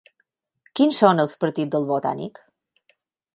Quins 0.79 1.01
són 1.03 1.23
els 1.25 1.35
partits 1.43 1.75
del 1.75 1.85
Botànic? 1.93 2.43